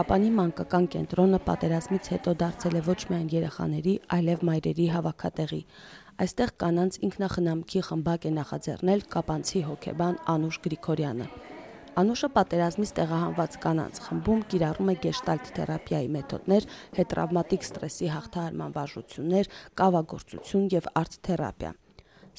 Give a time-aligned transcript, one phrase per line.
[0.00, 5.58] Կապանի մանկական կենտրոնը պատերազմից հետո դարձել է ոչ միայն երեխաների, այլև մայրերի հավաքատեղի։
[6.24, 11.26] Այստեղ կանանց ինքնախնամքի խմբակ է նախաձեռնել կապանցի հոկեբան Անուշ Գրիգորյանը։
[12.00, 19.54] Անուշը պատերազմից տեղահանված կանանց խմբում կիրառում է գեշտալտ թերապիայի մեթոդներ, հետրավմատիկ ստրեսի հաղթահարման վարժություններ,
[19.84, 21.76] կավագործություն եւ արտ թերապիա։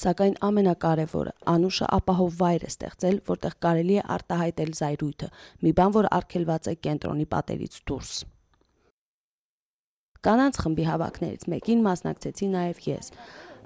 [0.01, 5.29] Սակայն ամենակարևորը Անուշը ապահով վայր է ստեղծել, որտեղ կարելի է արտահայտել զայրույթը,
[5.61, 8.13] մի բան, որ արգելված է կենտրոնի պատերից դուրս։
[10.25, 13.15] Կանանց խմբի հավաքներից մեկին մասնակցեցի նաև ես։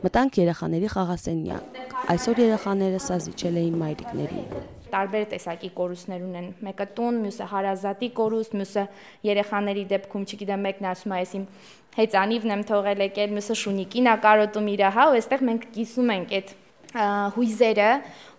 [0.04, 1.84] Մտանք երեխաների խաղասենյակ։
[2.16, 8.58] Այսօր երեխաները սա զիջել էին մայրիկներին տարբեր տեսակի կորուստներ ունեն։ Մեկը տուն, մյուսը հարազատի կորուստ,
[8.60, 8.84] մյուսը
[9.30, 11.48] երեխաների դեպքում, չգիտեմ, մեկն ասում է, ես իմ
[11.96, 16.36] հեծանիվն եմ թողել եկել, մյուսը շունիկին ա կարոտում իր, հա, ու այստեղ մենք կիսում ենք
[16.40, 16.54] այդ
[16.96, 17.90] հույզերը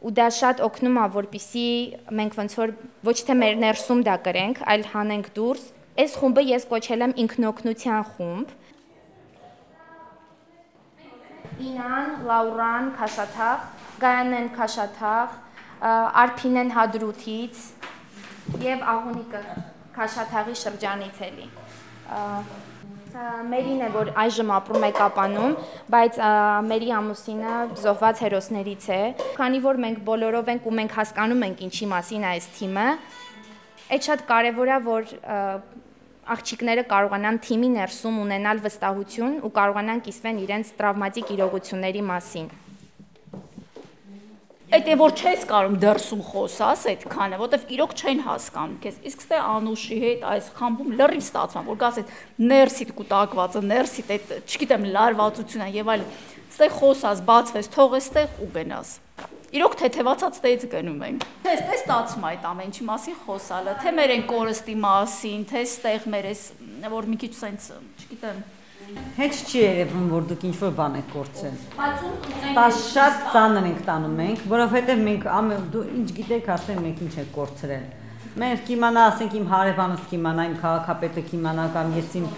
[0.07, 1.65] ու դա շատ օգնում է որպիսի
[2.19, 2.73] մենք ոնց որ
[3.09, 8.07] ոչ թե մեր ներսում դա կրենք, այլ հանենք դուրս։ Այս խումբը ես կոչել եմ ինքնօգնության
[8.17, 8.55] խումբ։
[11.67, 13.61] Ինան, Լաուրան, Քաշաթաղ,
[14.03, 15.37] Գայանեն Քաշաթաղ,
[15.85, 17.65] Արփինեն Հադրութից
[18.63, 19.43] եւ Աղունիկը
[19.97, 21.49] Քաշաթաղի շրջանից էլի
[23.17, 25.55] Մերին է, որ այժմ ապրում է Կապանում,
[25.93, 26.19] բայց
[26.69, 28.99] Մերի ամուսինը զոհված հերոսներից է։
[29.39, 32.87] Քանի որ մենք բոլորով ենք ու մենք հասկանում ենք ինչի մասին է այս թիմը,
[33.97, 35.17] այդ շատ կարևոր է, որ
[36.37, 42.49] աղջիկները կարողանան թիմի ներսում ունենալ վստահություն ու կարողանան կիսվեն իրենց տրավմատիկ իրողությունների մասին
[44.67, 49.39] այդ է որ չես կարող դրսում խոսաս այդքանը, որովհետև իրոք չեն հասկանում քեզ։ Իսկ ստե
[49.47, 52.11] Անուշի հետ այս խամբում լրիվ ստացվում, որ գաս այդ
[52.51, 56.11] ներսիդ կուտակվածը, ներսիդ այդ, չգիտեմ, լարվածությունը եւ այլն,
[56.51, 58.93] ստե խոսաս, բացվես, թողես ստեղ ու գնաս։
[59.57, 64.13] Իրոք թեթևացած ստեից գնում ենք։ Թե ստե ստացվում այդ ամեն ինչի մասին խոսալը, թե մեր
[64.17, 66.43] են կորստի մասին, թե ստեղ մեր էս
[66.97, 67.69] որ մի քիչ սենց,
[68.03, 68.43] չգիտեմ,
[68.87, 71.55] Հեչ չի երևում, որ դուք ինչ-որ բան եք կորցել։
[72.55, 75.27] Դա շատ ծանր ենք տանում մենք, որովհետև մենք
[75.73, 77.89] դու ինչ գիտեք, ասեն մենք ինչ եք կորցրել։
[78.43, 82.29] Մենք կիմանա, ասենք իմ հարևանս կիմանա, իմ քաղաքապետը կիմանա կամ ես իմ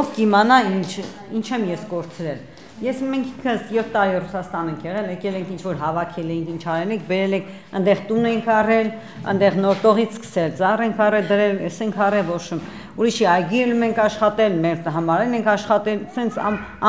[0.00, 0.90] ով կիմանա ինչ
[1.38, 2.42] ինչ եմ ես կորցրել։
[2.82, 6.62] Ես մենք ինքս 7 տարի Ռուսաստան ենք եղել, եկել ենք ինչ որ հավաքել ենք, ինչ
[6.72, 8.88] արել ենք, բերել ենք, այնտեղ տուն ենք առել,
[9.32, 14.00] այնտեղ նոր տողից սկսել, ծառ ենք առել, դրել, ես ենք առել ոშում։ Ուրիշի այգիել մենք
[14.02, 16.40] աշխատել, մեր համարել ենք աշխատել, սենց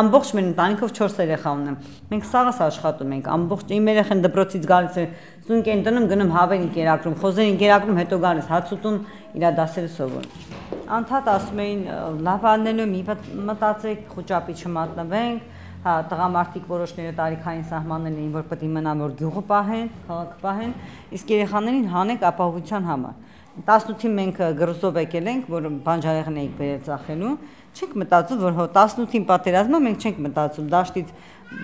[0.01, 1.77] ամբողջ մեր ընտանիքով 4 երեխա ունեմ։
[2.09, 5.05] Մենք սաղս աշխատում ենք, ամբողջ իմ երեխան դպրոցից գալիս է,
[5.47, 8.99] զունկ են տնում, գնում հավերին կերակրում, խոզերին կերակրում, հետո գալիս հացուտուն
[9.33, 10.61] իր դասերը սովորում։
[10.93, 11.81] Անդադ ասում էին
[12.27, 13.01] լավ անելու մի
[13.47, 15.52] մտածեք, խոճապի չմատնվենք,
[15.83, 20.73] հա տղամարդիկ որոշները տարիքային սահմաններ էին, որ պետք է մնան որ գյուղը պահեն, քաղաքը պահեն,
[21.17, 23.17] իսկ երեխաներին հանենք ապահովության համար։
[23.53, 27.33] 18-ին մենք գրոզով եկել ենք, որ բանջարեղեն էինք բերել ծախելու,
[27.73, 31.13] չենք մտածում, որ հո 18-ին պատերազմը մենք չենք մտածում, դաշտից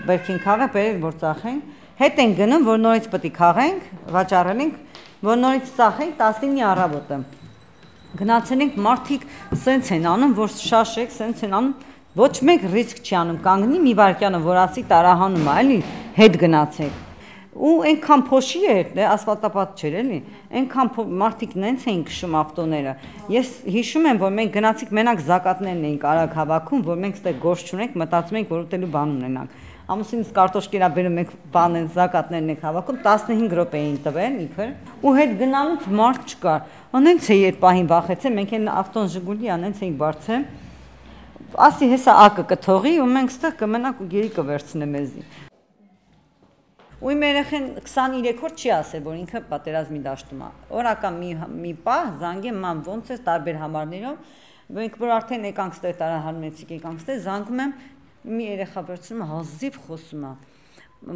[0.09, 4.77] բերքին քաղը բերել որ ծախենք, հետ են գնում, որ նորից պետք է քաղենք, վաճառել ենք,
[5.29, 7.19] որ նորից ծախենք 19-ի առավոտը։
[8.19, 9.25] Գնացել ենք մարդիկ
[9.63, 11.73] սենց են անում, որ շաշեք, սենց են անում,
[12.17, 15.75] Ոչ մեկ ռիսկ չի անում, կանգնի մի վարքյանը, որ ասի տարահանում է, էլի,
[16.15, 16.95] հետ գնացեք։
[17.69, 20.17] Ու այնքան փոշի էր, դե ասֆալտապատ չէր էլի։
[20.57, 20.89] Այնքան
[21.21, 22.93] մարդիկ նենց էին քշում ավտոները։
[23.35, 27.69] Ես հիշում եմ, որ մենք գնացիք մենակ զակատներն էինք արագ հավաքում, որ մենք ստե գործ
[27.69, 32.65] չունենք, մտածում ենք, որ ուտելու բան ունենանք։ Ամուսինս կարտոշկերա բերում ենք բան են զակատներն ենք
[32.69, 36.67] հավաքում 15 րոպե էին տվել իբր ու հետ գնալուց մարդ չկար։
[36.99, 40.45] Անենց է երբ պահին վախեցել, մենք այն ավտոն Ժիգուլի անենց էինք բարձել
[41.57, 45.23] ասի հեսա ակը կթողի ու մենք ստեղ կմնանք ու գերի կվերցնե մեզի։
[46.99, 50.49] Ու իմ երեխեն 23 օր չի ասել, որ ինքը պատերազմի դաշտում է։
[50.79, 51.29] Օրական մի
[51.63, 54.17] մի պահ զանգեմ ման ոնց է տարբեր համարներով,
[54.77, 57.73] մենք որ արդեն եկանք ստե տարահանմեցիկ եկանք ստե զանգում եմ
[58.29, 60.33] մի երեխա վերցնում է հազիվ խոսում է։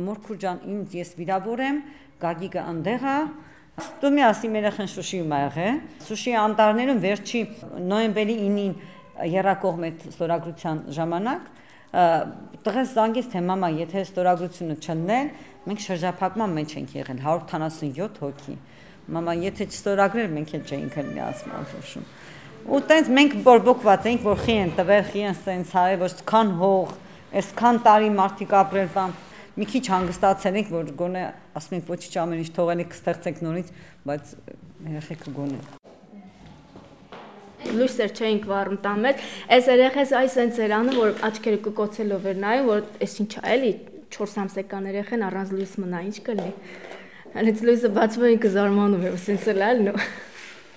[0.08, 1.82] Մորքուր ջան, ինձ ես վիրավոր եմ,
[2.24, 3.18] Գագիկը այնտեղ է,
[3.74, 7.40] Դու մի ասի երեխան Շուշիում ա եղել։ Շուշի անտառներում վերջի
[7.90, 8.74] նոյեմբերի 9-ին
[9.22, 11.50] երակողմ այդ ստորագրության ժամանակ
[12.66, 15.28] տղես զանգեց թե մամա եթե ստորագրությունը չնեն
[15.68, 18.56] մենք շրջափակման մեջ ենք եղել 177 հոգի
[19.14, 21.54] մամա եթե չստորագրեր մենք էլ չէինք լինի ասում
[22.64, 26.54] ու տենց մենք բորբոքված էինք որ խի են տվել խի են սենց հարե ոչ քան
[26.64, 26.94] հող
[27.44, 29.16] այսքան տարի մարդիկ ապրել բան
[29.60, 31.28] մի քիչ հանգստացել ենք որ գոնե
[31.60, 33.74] ասում ենք ոչինչ ամեն ինչ թողել եք կստեղծեք նորից
[34.10, 34.36] բայց
[34.90, 35.83] երեխեքը գոնե
[37.80, 39.24] լույսեր չէինք վառում տան մեջ,
[39.58, 43.74] այս երեխես այս այն ծերանը, որ աչքերը կկոցելով էր նայում, որ այս ինչա էլի
[44.14, 46.54] 4 ամսական երեխան առանց լույս մնա, ինչ կլինի։
[47.34, 49.94] Հենց լույսը բացվում ինքը զարմանում է, ասենց էլ այլ նո։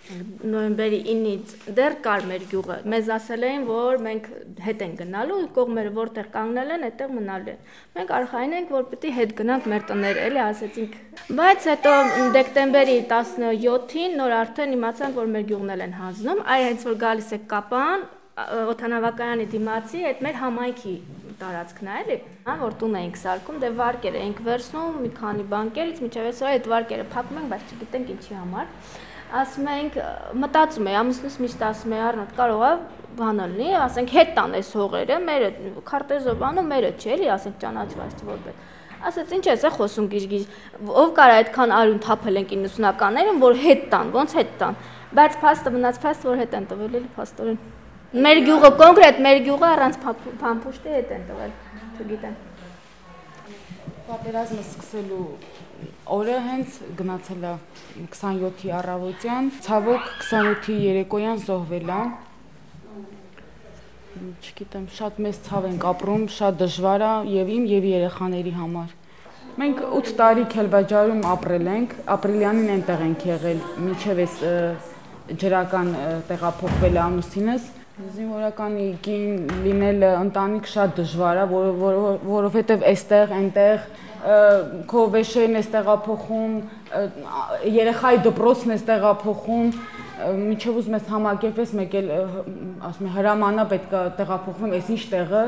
[0.07, 4.29] նոյեմբերի 9-ից դեռ կար մեր գյուղը։ Մեզ ասել էին, որ մենք
[4.67, 9.13] հետ են գնալու, կողմերը որտեղ կանգնել են, այդտեղ մնալու են։ Մենք արխային ենք, որ պիտի
[9.17, 10.97] հետ գնանք մեր տներ, էլի ասեցինք։
[11.41, 11.95] Բայց հետո
[12.37, 17.41] դեկտեմբերի 17-ին նոր արդեն իմացանք, որ մեր գյուղն են հանձնում, այ հենց որ գալիս է
[17.51, 18.07] կապան,
[18.37, 20.95] օթանավակայանի դիմացի այդ մեր համայնքի
[21.41, 22.17] տարածքն է, էլի,
[22.47, 26.69] հա, որ տուն էինք սարքում, դե վարկեր էինք վերցնում, մի քանի բանկերից, միջև այսօր այդ
[26.73, 28.71] վարկերը փակում ենք, բայց չգիտենք ինչի համար
[29.35, 29.97] ասում ենք
[30.43, 32.73] մտածում էի ամուսնուս միշտ ասում էի առնոտ կարող է
[33.17, 35.49] բանը լինի ասենք հետ տան այս հողերը մերը
[35.91, 38.55] քարտեզով բանը մերը չէ էլի ասենք ճանաչված որպես
[39.07, 40.45] ասաց ինչ ես է խոսում գիժ-գիժ
[41.03, 44.79] ով կարա այդքան արյուն թափել են 90-ականներին որ հետ տան ոնց հետ տան
[45.17, 47.61] բայց փաստը մնաց փաստ որ հետ են տվել էլի փաստորեն
[48.27, 51.53] մեր գյուղը կոնկրետ մեր գյուղը առանց փամփուշտի հետ են տվել
[52.01, 52.37] չգիտեմ
[54.07, 55.25] պատերազմը սկսելու
[56.17, 57.55] օրը հենց գնացել է
[58.01, 62.03] 27-ի առավոտյան, ցավոք 28-ի երեկոյան զոհվել է։
[64.17, 68.95] Չգիտեմ, շատ մեծ ցավ ենք ապրում, շատ դժվար է եւ իմ եւ երեխաների համար։
[69.57, 74.35] Մենք 8 տարի Քելբաջարում ապրել ենք, ապրիլյանին այնտեղ ենք եղել, մինչև այս
[75.43, 75.93] ջրական
[76.29, 81.45] տեղափոխվել ամուսինս Զինվորականի կին լինելը ընտանիք շատ դժվար է,
[82.29, 83.87] որովհետև այստեղ, այնտեղ
[84.91, 86.59] քո վեշերն էս տեղափոխում,
[87.77, 89.73] երեխայի դպրոցն էս տեղափոխում,
[90.43, 92.13] միջև ուզում ես համակերպես, մեկ էլ
[92.91, 95.43] ասում եմ հրամանա պետք է տեղափոխվեմ, այս ինչ տեղը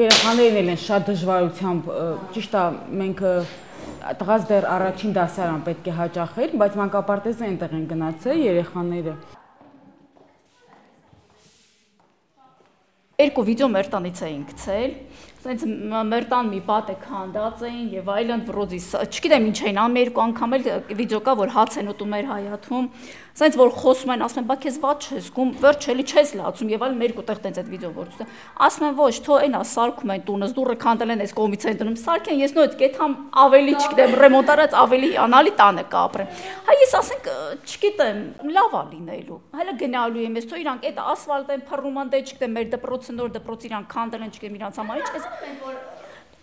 [0.00, 1.94] երեխաներն էլ են շատ դժվարությամբ,
[2.32, 2.66] ճիշտ է,
[3.04, 3.24] մենք
[4.24, 9.33] տղաս դեռ առաջին դասարան պետք է հաճախել, բայց մանկապարտեզը այնտեղ են գնացել երեխաները։
[13.14, 14.94] Երկու վիդեո մեր տնից էին գցել
[15.44, 15.62] Սենց
[16.08, 20.22] մեր տան մի պատ է քանդած էին եւ այլն վրոզի, չգիտեմ ինչ էին, ամ երկու
[20.24, 20.64] անգամ էլ
[21.00, 22.86] վիդեո կա, որ հաց են ուտում մեր հայաթում,
[23.34, 26.84] սենց որ խոսում են, ասում են, բա քեզ ված չես զգում, վերջելի չես լացում եւ
[26.86, 28.28] այլ մեր կուտեղ տենց այդ վիդեո որ ցույց
[28.64, 31.96] ասում են ոչ, թո այնա սարքում են տունս, դուրը քանդել են այս կողմից են դնում,
[32.04, 36.30] սարքեն ես նույն կեթամ ավելի չգիտեմ, ռեմոնտարած ավելի անալի տանը կապրեմ։
[36.64, 37.28] Հա ես ասենք,
[37.74, 38.22] չգիտեմ,
[38.54, 42.22] լավ է լինելու։ Հələ գնալու եմ, ես թո իրանք այդ ասֆալտ են փռում ան դե
[42.24, 45.33] չգիտեմ, մեր դպրոցը նոր դպրոց իրանք քանդել են, չգիտեմ իրանք համար ինչ,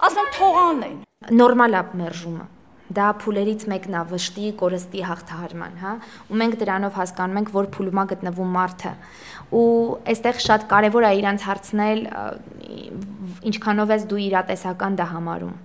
[0.07, 0.97] ասում թողան են։
[1.38, 2.47] Նորմալ է մերժումը
[2.91, 5.91] դա փուլերից մեկն է վշտի կորստի հաղթահարման, հա,
[6.27, 8.93] ու մենք դրանով հասկանում ենք, որ փուլումա գտնվում մարդը։
[9.55, 9.65] Ու
[10.11, 12.03] այստեղ շատ կարևոր է իրանց հարցնել
[13.51, 15.55] ինչքանով ես դու իրատեսական դա համարում,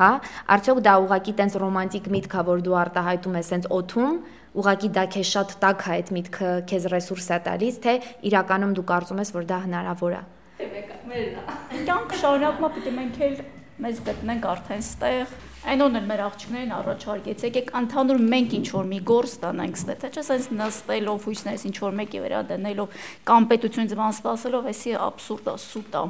[0.00, 0.10] հա,
[0.56, 4.16] արդյոք դա ուղակի տենց ռոմանտիկ միտք է, որ դու արտահայտում ես սենց օթում,
[4.56, 7.94] ուղակի դա քեզ շատ տակ է այդ միտքը քեզ ռեսուրս է տալիս, թե
[8.30, 10.22] իրականում դու կարծում ես, որ դա հնարավոր է։
[10.56, 13.34] Թե մեկը մերն է։ Կյանք շարունակումա պիտի մենք էլ
[13.76, 15.34] մեզ գտնենք արդեն ստեղ։
[15.66, 19.96] Այն օրն էլ մեր աղջիկներին առաջարկեց, եկեք ընդհանուր մենք ինչ որ մի գործ տանենք ստե,
[20.00, 22.96] թե չէ սենց նստելով հույսներից ինչ որ մեկի վրա դնելով
[23.28, 26.04] կամ պետությունից բան սпасելով, էսի աբսուրդ է, սուտ է։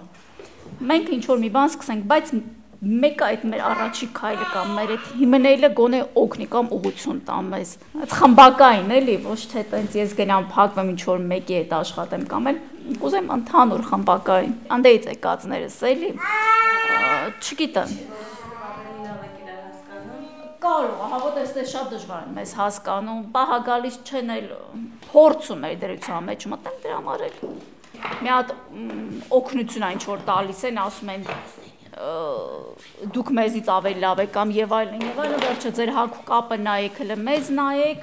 [0.92, 2.34] Մենք ինչ որ մի բան սկսենք, բայց
[2.76, 7.70] մեկը այդ մեր առաջի քայլը կամ մեր այդ հիմնելը գոնե օգնի կամ ուղություն տա մեզ։
[8.02, 12.50] Այդ խմբակային էլի, ոչ թե տենց ես գնամ փակվեմ ինչ որ մեկի հետ աշխատեմ կամ
[12.52, 12.60] էլ
[13.00, 16.10] կուզեմ ընդհանուր խմբակային։ Անդեից եկածներս էլի։
[17.36, 17.96] Չգիտեմ
[20.66, 24.48] կարող հա որտեղ ստե շատ դժվար է մեզ հասկանում, պահա գալիս չեն էլ
[25.12, 27.36] փորձում էր դրության մեջ մտնել դրա համար էլ
[28.22, 28.52] մի հատ
[29.36, 31.28] օգնություն այն ինչ որ տալիս են, ասում են
[31.96, 36.98] դուք մեզից ավելի լավ եք կամ եւ այլն եւ այլն վերջը ձեր հակու կապը նայեք
[37.00, 38.02] հələ մեզ նայեք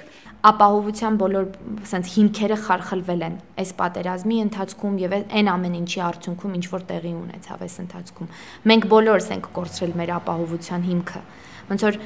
[0.50, 1.46] ապահովության բոլոր
[1.86, 7.14] ասենց հիմքերը խարխլվել են այս պատերազմի ընթացքում եւ այն ամեն ինչի արդյունքում ինչ որ տեղի
[7.20, 8.34] ունեցավ այս ընթացքում
[8.74, 11.24] մենք բոլորս ենք կորցրել մեր ապահովության հիմքը
[11.70, 12.02] ոնց որ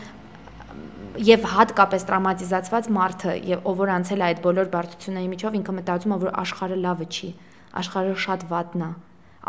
[1.17, 6.13] եւ հատկապես տրավմատիզացված մարդը եւ ով որ անցել է այդ բոլոր բարդությունների միջով ինքը մտածում
[6.13, 7.29] է որ աշխարհը լավը չի
[7.81, 8.91] աշխարհը շատ վատն է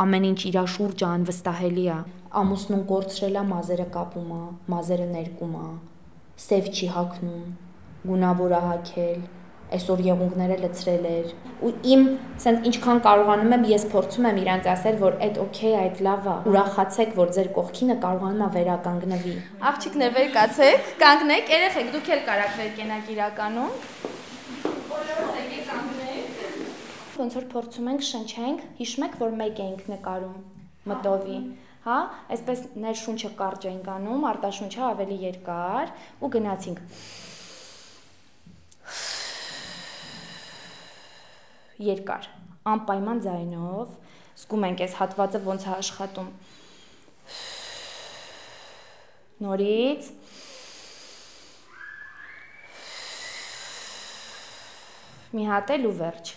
[0.04, 1.98] ամեն ինչ իր շուրջը անվստահելի է.
[2.42, 4.42] ամուսնուն կորցրել է մազերը կապում է
[4.74, 5.68] մազերը ներկում է
[6.48, 7.44] սև չի հակնում
[8.08, 9.20] գունավոր է հակել
[9.76, 11.32] այսօր եղունգները լցրել էր
[11.68, 12.04] ու իմ
[12.38, 16.36] ասենք ինչքան կարողանում եմ ես փորձում եմ իրանց ասել որ այդ օքեյ այդ լավ է
[16.52, 19.34] ուրախացեք որ ձեր կողքինը կարողանում է վերականգնվի
[19.72, 24.17] աղջիկներ վեր կացեք կանգնեք երեխեք դուք էլ կարաք վեր կենաք իրականում
[27.22, 30.36] ոնց որ փորձում ենք շնչենք հիշում եք որ մեկ էինք նկարում
[30.92, 31.38] մտովի
[31.86, 31.96] հա
[32.36, 36.84] այսպես ներշունչը կարճ էինք անում արտաշունչը ավելի երկար ու գնացինք
[41.78, 42.26] երկար,
[42.66, 43.90] անպայման ձայնով,
[44.42, 46.32] զգում ենք այս հատվածը ոնց է աշխատում։
[49.44, 50.10] Նորից
[55.28, 56.30] Մի հատ էլ ու վերջ։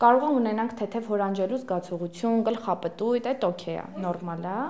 [0.00, 4.60] Կարող է ունենանք թեթև հորանջելու զգացողություն, գլխապտույտ, այդ օքեյ է, նորմալ է։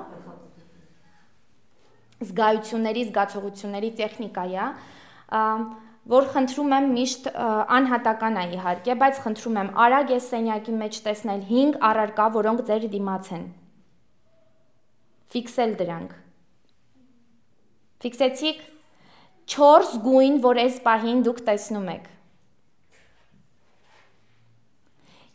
[2.31, 4.67] Զգայությունների, զգացողությունների տեխնիկա է,
[6.11, 7.31] որ խնդրում եմ միշտ
[7.79, 12.87] անհատական է իհարկե, բայց խնդրում եմ արագ ես սենյակի մեջ տեսնել 5 առարկա, որոնք ձեր
[12.99, 13.45] դիմաց են։
[15.31, 16.15] Ֆիքսել դրանք։
[18.03, 18.65] Ֆիքսեցիք
[19.55, 22.17] 4 գույն, որ այս պահին դուք տեսնում եք։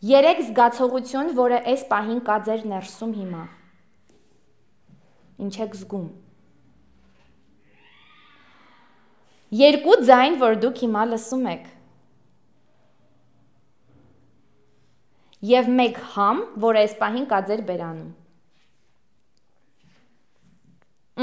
[0.03, 3.43] 3 զգացողություն, որը այս պահին կա ձեր ներսում հիմա։
[5.45, 6.09] Ինչ եք զգում։
[9.55, 11.65] Երկու ձայն, որ դուք հիմա լսում եք։
[15.45, 18.13] Եվ մեկ համ, որ այս պահին կա ձեր բերանում։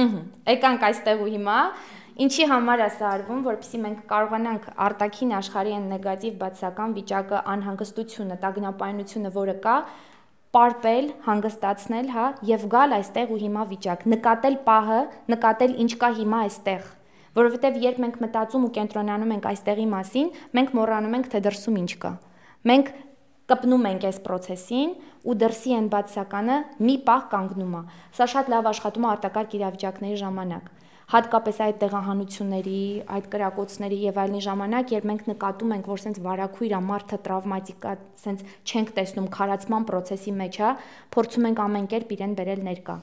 [0.03, 1.57] Ահա, եկանք այստեղ ու հիմա
[2.21, 8.37] Ինչի համար է սա արվում, որpեսզի մենք կարողանանք արտաքին աշխարհի այն նեգատիվ բացական վիճակը, անհանգստությունը,
[8.43, 9.77] տագնապայնությունը, որը կա,
[10.53, 14.99] պարպել, հանգստացնել, հա, եւ գալ այստեղ ու հիմա վիճակ, նկատել պահը,
[15.33, 16.91] նկատել ինչ կա հիմա այստեղ
[17.33, 20.27] որովհետև երբ մենք մտածում ու կենտրոնանում ենք այստեղի մասին,
[20.59, 22.11] մենք մոռանում ենք, թե դրսում ինչ կա։
[22.69, 22.91] Մենք
[23.53, 24.93] կպնում ենք այս process-ին
[25.25, 27.83] ու դրսի այն բացականը մի պահ կանգնում է։
[28.21, 30.71] Սա շատ լավ աշխատում է արտակարգ իրավիճակների ժամանակ
[31.13, 32.81] հատկապես այդ տեղահանությունների,
[33.17, 37.95] այդ կրակոցների եւ այլնի ժամանակ, երբ մենք նկատում ենք, որ սենց վարակույր է, մարդը տրավմատիկա,
[38.25, 40.75] սենց չենք տեսնում քարացման process-ի մեջ է,
[41.13, 42.97] փորձում ենք ամեն կերպ իրեն բերել ներկա։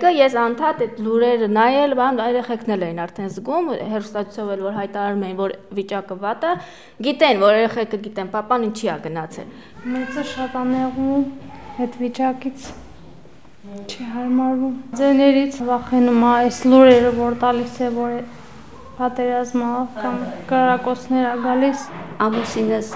[0.00, 4.76] Կա ես անդադ այդ լուրերը նայել, բան երեխեքն էլ էին արդեն զգում, հերոստացիով էլ որ
[4.78, 6.52] հայտարարում էին, որ վիճակը վատ է,
[7.04, 9.50] գիտեն, որ երեխեքը գիտեն, papan ինչի է գնացել։
[9.92, 11.26] Մեծը շատ անեղում
[11.84, 12.70] այդ վիճակից
[13.60, 18.14] չի հարմարվում։ Ձեներից վախենում է այս լուրերը, որ տալիս է, որ
[19.00, 20.16] պատերազմը կամ
[20.52, 21.82] կրակոցներ է գալիս։
[22.26, 22.94] Ամուսինս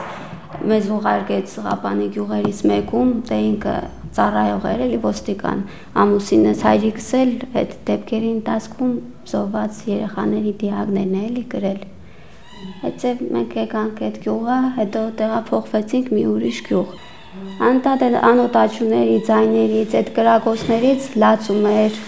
[0.71, 3.77] մեզ ուղարկեց Ղապանի գյուղերից մեկում, դե ինքը
[4.17, 5.63] ծառայող էր էլի ոստիկան
[6.01, 8.93] ամուսինս հայրիկս էլ այդ դեպքերի ընթացքում
[9.35, 11.81] զոհված երեխաների դիագներն էլի գրել
[12.89, 16.95] այդցև մենք եկանք այդ գյուղը հետո տեղափոխվեցինք մի ուրիշ գյուղ
[17.69, 22.03] անտատ անոտաչուների ձայներից այդ կրակոցներից լացում էր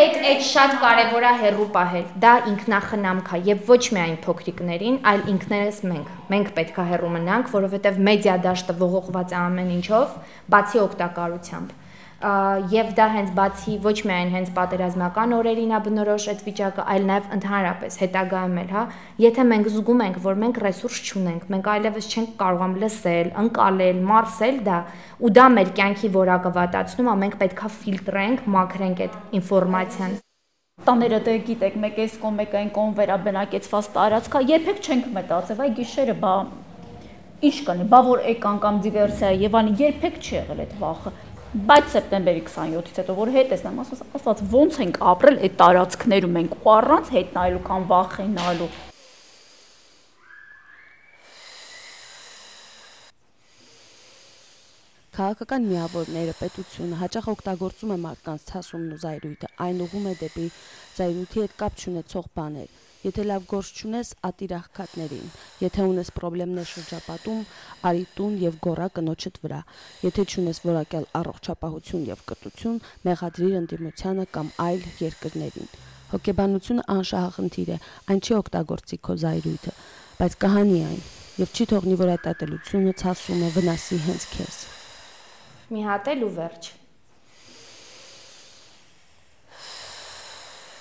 [0.00, 5.24] այդ այդ շատ կարևոր է հերրու պահել։ Դա ինքնախնամք է եւ ոչ միայն փոքրիկներին, այլ
[5.34, 10.16] ինքներս մենք։ Մենք պետք է հերրու մնանք, որովհետեւ մեդիա դաշտը ողողված է ամեն ինչով,
[10.54, 11.79] բացի օգտակարությամբ
[12.20, 17.30] եւ դա հենց բացի ոչ միայն հենց պատերազմական օրերին է բնորոշ այդ վիճակը, այլ նաեւ
[17.36, 18.82] ընդհանրապես հետագայում էլ, հա,
[19.24, 24.62] եթե մենք զգում ենք, որ մենք ռեսուրս չունենք, մենք այլևս չենք կարողam լսել, ընկալել, մարսել
[24.68, 24.78] դա,
[25.16, 30.18] ու դա մեր կյանքի որակը վատացնում է, մենք պետքա ֆիլտրենք, մաքրենք այդ ինֆորմացիան
[30.80, 35.72] տաները դե գիտեք, մեկ էս կոմ, մեկ այն կոմ վերաբնակեցված տարածքա, երբեք չենք մտածել, այ
[35.76, 36.32] գիշերը բա
[37.40, 41.12] ինչ կանի, բա որ էկան կամ դիվերսիա եւ անի երբեք չի եղել այդ վախը
[41.50, 46.36] բայց սեպտեմբերի 27-ից հետո որ հետ ես նայում ասած աստված ոնց ենք ապրել այդ տարածքներում
[46.40, 48.68] ենք ու առանց հետ նայելու կամ վախենալու
[55.10, 60.46] Քաղաքական միավորները, պետությունը հաճախ օգտագործում է մարդկանց ցասումն ու զայրույթը, այն ուղում է դեպի
[61.00, 65.28] զայրույթի հետ կապ չունեցող բաներ Եթե լավ գործ չունես, ատիր աղքատներին։
[65.62, 67.38] Եթե ունես խնդիրներ շրջապատում,
[67.88, 69.60] արի տուն եւ գորա կնոջդ վրա։
[70.04, 72.76] Եթե չունես որակյալ առողջապահություն եւ կրթություն,
[73.08, 75.72] մեղադրիր ընդդիմությանը կամ այլ երկրներին։
[76.10, 77.78] Հոգեբանությունը անշահախնդիր է,
[78.10, 79.74] այն չի օգտագործի քո զայրույթը,
[80.20, 81.00] բայց կհանի այն
[81.40, 84.60] եւ չի թողնի որ այդ ատելությունը ցասումը վնասի հենց քեզ։
[85.70, 86.70] Մի հատ էլ ու վերջ։